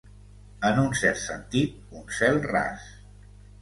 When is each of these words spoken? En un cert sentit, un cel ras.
En 0.69 0.79
un 0.85 0.89
cert 1.03 1.21
sentit, 1.25 1.79
un 2.03 2.11
cel 2.19 2.45
ras. 2.53 2.93